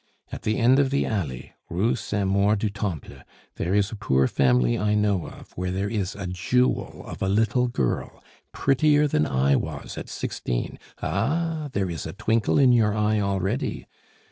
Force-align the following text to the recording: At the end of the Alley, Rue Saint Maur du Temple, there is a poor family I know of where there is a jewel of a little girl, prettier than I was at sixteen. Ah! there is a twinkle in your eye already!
At 0.31 0.41
the 0.41 0.57
end 0.57 0.79
of 0.79 0.89
the 0.89 1.05
Alley, 1.05 1.53
Rue 1.69 1.95
Saint 1.95 2.27
Maur 2.27 2.55
du 2.55 2.71
Temple, 2.71 3.17
there 3.57 3.75
is 3.75 3.91
a 3.91 3.95
poor 3.95 4.25
family 4.27 4.75
I 4.75 4.95
know 4.95 5.27
of 5.27 5.51
where 5.55 5.69
there 5.69 5.91
is 5.91 6.15
a 6.15 6.25
jewel 6.25 7.03
of 7.05 7.21
a 7.21 7.29
little 7.29 7.67
girl, 7.67 8.23
prettier 8.51 9.07
than 9.07 9.27
I 9.27 9.55
was 9.55 9.99
at 9.99 10.09
sixteen. 10.09 10.79
Ah! 11.03 11.69
there 11.73 11.87
is 11.91 12.07
a 12.07 12.13
twinkle 12.13 12.57
in 12.57 12.71
your 12.71 12.95
eye 12.95 13.19
already! 13.19 13.85